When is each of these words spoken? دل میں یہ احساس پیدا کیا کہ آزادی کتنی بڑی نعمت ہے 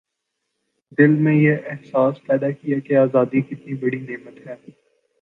دل 0.97 1.11
میں 1.17 1.33
یہ 1.35 1.55
احساس 1.65 2.21
پیدا 2.23 2.51
کیا 2.51 2.79
کہ 2.79 2.97
آزادی 2.97 3.41
کتنی 3.41 3.73
بڑی 3.77 3.99
نعمت 4.01 4.45
ہے 4.47 4.55